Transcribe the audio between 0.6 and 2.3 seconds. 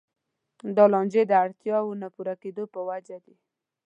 دا لانجې د اړتیاوو نه